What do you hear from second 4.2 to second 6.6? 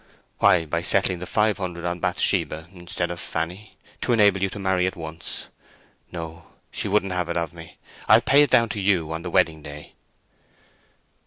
you to marry at once. No;